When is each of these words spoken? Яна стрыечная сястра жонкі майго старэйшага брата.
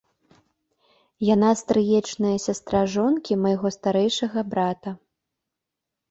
Яна 1.33 1.49
стрыечная 1.59 2.31
сястра 2.45 2.81
жонкі 2.93 3.37
майго 3.43 3.67
старэйшага 3.75 4.39
брата. 4.55 4.89